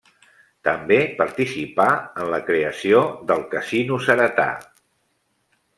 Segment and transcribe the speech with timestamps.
[0.67, 1.87] També participà
[2.23, 3.03] en la creació
[3.33, 4.51] del Casino Ceretà.